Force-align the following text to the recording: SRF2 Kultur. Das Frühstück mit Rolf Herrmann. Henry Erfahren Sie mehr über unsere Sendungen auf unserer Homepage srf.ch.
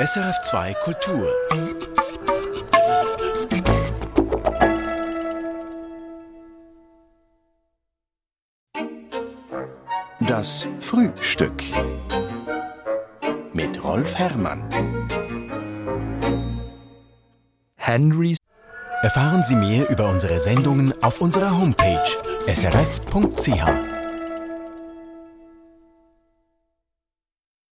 SRF2 0.00 0.74
Kultur. 0.82 1.28
Das 10.20 10.66
Frühstück 10.80 11.62
mit 13.52 13.84
Rolf 13.84 14.14
Herrmann. 14.14 14.64
Henry 17.76 18.36
Erfahren 19.02 19.42
Sie 19.42 19.56
mehr 19.56 19.90
über 19.90 20.08
unsere 20.08 20.40
Sendungen 20.40 20.94
auf 21.02 21.20
unserer 21.20 21.50
Homepage 21.50 22.02
srf.ch. 22.46 23.91